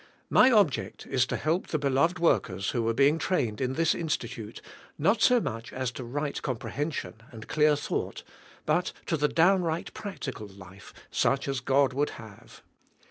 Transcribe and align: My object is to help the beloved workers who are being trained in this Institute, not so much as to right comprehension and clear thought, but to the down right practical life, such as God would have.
My 0.31 0.49
object 0.49 1.05
is 1.05 1.27
to 1.27 1.35
help 1.37 1.67
the 1.67 1.77
beloved 1.77 2.17
workers 2.17 2.71
who 2.71 2.87
are 2.89 2.93
being 2.95 3.19
trained 3.19 3.61
in 3.61 3.73
this 3.73 3.93
Institute, 3.93 4.59
not 4.97 5.21
so 5.21 5.39
much 5.39 5.71
as 5.71 5.91
to 5.91 6.03
right 6.03 6.41
comprehension 6.41 7.21
and 7.29 7.47
clear 7.47 7.75
thought, 7.75 8.23
but 8.65 8.93
to 9.05 9.15
the 9.15 9.27
down 9.27 9.61
right 9.61 9.93
practical 9.93 10.47
life, 10.47 10.91
such 11.11 11.47
as 11.47 11.59
God 11.59 11.93
would 11.93 12.09
have. 12.17 12.63